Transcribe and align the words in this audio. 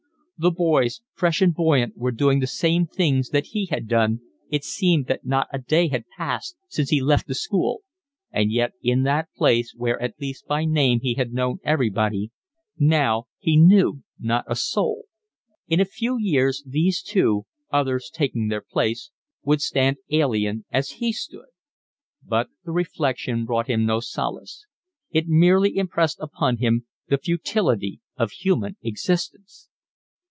The 0.37 0.49
boys, 0.49 1.01
fresh 1.13 1.39
and 1.39 1.53
buoyant, 1.53 1.95
were 1.95 2.09
doing 2.11 2.39
the 2.39 2.47
same 2.47 2.87
things 2.87 3.29
that 3.29 3.45
he 3.53 3.67
had 3.67 3.87
done, 3.87 4.21
it 4.49 4.63
seemed 4.63 5.05
that 5.05 5.23
not 5.23 5.47
a 5.53 5.59
day 5.59 5.87
had 5.89 6.05
passed 6.17 6.55
since 6.67 6.89
he 6.89 6.99
left 6.99 7.27
the 7.27 7.35
school, 7.35 7.83
and 8.31 8.51
yet 8.51 8.71
in 8.81 9.03
that 9.03 9.29
place 9.37 9.75
where 9.75 10.01
at 10.01 10.19
least 10.19 10.47
by 10.47 10.65
name 10.65 11.01
he 11.01 11.13
had 11.13 11.31
known 11.31 11.59
everybody 11.63 12.31
now 12.79 13.27
he 13.37 13.55
knew 13.55 14.01
not 14.19 14.43
a 14.47 14.55
soul. 14.55 15.03
In 15.67 15.79
a 15.79 15.85
few 15.85 16.17
years 16.17 16.63
these 16.65 17.03
too, 17.03 17.45
others 17.71 18.09
taking 18.11 18.47
their 18.47 18.61
place, 18.67 19.11
would 19.43 19.61
stand 19.61 19.97
alien 20.09 20.65
as 20.71 20.93
he 20.97 21.13
stood; 21.13 21.49
but 22.25 22.49
the 22.65 22.71
reflection 22.71 23.45
brought 23.45 23.67
him 23.69 23.85
no 23.85 23.99
solace; 23.99 24.65
it 25.11 25.27
merely 25.27 25.77
impressed 25.77 26.17
upon 26.19 26.57
him 26.57 26.87
the 27.09 27.19
futility 27.19 28.01
of 28.17 28.31
human 28.31 28.75
existence. 28.81 29.67